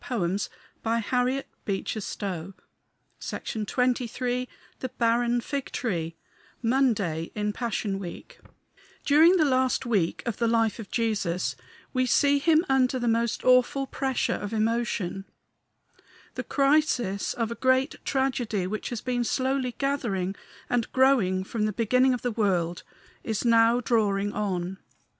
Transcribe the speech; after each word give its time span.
From 0.03 0.37
that 0.37 0.49
day 0.83 1.05
the 1.13 1.21
way 1.23 1.43
to 1.43 1.43
the 1.43 1.75
cross 1.91 1.95
was 1.95 2.15
darker 2.15 2.53
every 3.35 3.83
hour. 3.85 3.85
XXIII 3.99 4.49
THE 4.79 4.89
BARREN 4.97 5.41
FIG 5.41 5.71
TREE 5.71 6.15
Monday 6.63 7.31
in 7.35 7.53
Passion 7.53 7.99
Week 7.99 8.39
During 9.05 9.37
the 9.37 9.45
last 9.45 9.85
week 9.85 10.23
of 10.25 10.37
the 10.37 10.47
life 10.47 10.79
of 10.79 10.89
Jesus 10.89 11.55
we 11.93 12.07
see 12.07 12.39
him 12.39 12.65
under 12.67 12.97
the 12.97 13.07
most 13.07 13.43
awful 13.45 13.85
pressure 13.85 14.33
of 14.33 14.53
emotion; 14.53 15.25
the 16.33 16.43
crisis 16.45 17.35
of 17.35 17.51
a 17.51 17.61
great 17.61 18.03
tragedy, 18.03 18.65
which 18.65 18.89
has 18.89 19.01
been 19.01 19.23
slowly 19.23 19.75
gathering 19.77 20.35
and 20.67 20.91
growing 20.91 21.43
from 21.43 21.67
the 21.67 21.73
beginning 21.73 22.15
of 22.15 22.23
the 22.23 22.31
world, 22.31 22.81
is 23.23 23.45
now 23.45 23.79
drawing 23.79 24.33
on. 24.33 24.79